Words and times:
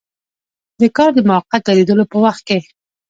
د 0.81 0.83
کار 0.97 1.09
د 1.15 1.19
موقت 1.29 1.61
دریدلو 1.67 2.03
په 2.11 2.17
وخت 2.23 2.41
کې. 2.47 2.59